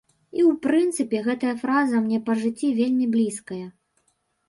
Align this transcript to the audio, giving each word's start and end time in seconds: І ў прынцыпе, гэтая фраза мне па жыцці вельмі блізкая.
І 0.37 0.41
ў 0.49 0.55
прынцыпе, 0.63 1.17
гэтая 1.27 1.55
фраза 1.61 2.03
мне 2.09 2.19
па 2.31 2.39
жыцці 2.43 2.73
вельмі 2.83 3.11
блізкая. 3.15 3.65